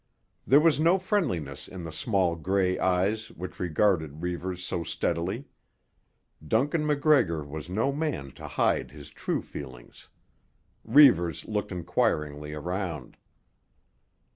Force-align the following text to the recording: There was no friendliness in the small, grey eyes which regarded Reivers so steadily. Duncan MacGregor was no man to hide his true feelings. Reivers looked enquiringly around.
There 0.47 0.59
was 0.59 0.79
no 0.79 0.97
friendliness 0.97 1.67
in 1.67 1.83
the 1.83 1.91
small, 1.91 2.35
grey 2.35 2.79
eyes 2.79 3.29
which 3.29 3.59
regarded 3.59 4.23
Reivers 4.23 4.63
so 4.65 4.83
steadily. 4.83 5.45
Duncan 6.43 6.87
MacGregor 6.87 7.43
was 7.45 7.69
no 7.69 7.91
man 7.91 8.31
to 8.31 8.47
hide 8.47 8.89
his 8.89 9.11
true 9.11 9.43
feelings. 9.43 10.09
Reivers 10.83 11.45
looked 11.45 11.71
enquiringly 11.71 12.51
around. 12.51 13.15